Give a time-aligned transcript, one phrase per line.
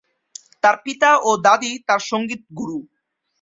[0.63, 2.77] তার পিতা ও দাদী তাঁর সঙ্গীত গুরু।